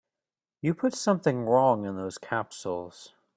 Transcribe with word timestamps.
You 0.61 0.73
put 0.73 0.95
something 0.95 1.43
wrong 1.43 1.85
in 1.85 1.95
those 1.95 2.17
capsules. 2.17 3.13